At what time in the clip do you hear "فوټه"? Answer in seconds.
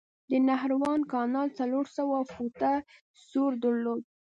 2.33-2.73